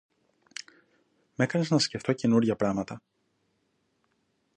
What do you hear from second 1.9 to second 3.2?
καινούρια πράματα.